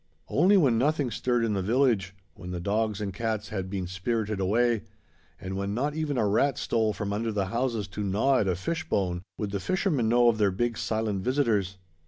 Only 0.29 0.57
when 0.57 0.79
nothing 0.79 1.11
stirred 1.11 1.45
in 1.45 1.53
the 1.53 1.61
village, 1.61 2.15
when 2.33 2.49
the 2.49 2.59
dogs 2.59 2.99
and 3.01 3.13
cats 3.13 3.49
had 3.49 3.69
been 3.69 3.85
spirited 3.85 4.39
away, 4.39 4.81
and 5.39 5.55
when 5.55 5.75
not 5.75 5.93
even 5.93 6.17
a 6.17 6.27
rat 6.27 6.57
stole 6.57 6.91
from 6.91 7.13
under 7.13 7.31
the 7.31 7.45
houses 7.53 7.87
to 7.89 8.03
gnaw 8.03 8.39
at 8.39 8.47
a 8.47 8.55
fishbone, 8.55 9.21
would 9.37 9.51
the 9.51 9.59
fishermen 9.59 10.09
know 10.09 10.27
of 10.27 10.39
their 10.39 10.49
big 10.49 10.75
silent 10.75 11.21
visitors. 11.23 11.77